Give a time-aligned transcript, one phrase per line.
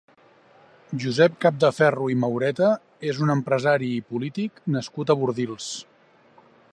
[1.03, 2.71] Josep Capdeferro i Maureta
[3.11, 5.69] és un empresari i polític nascut a Bordils.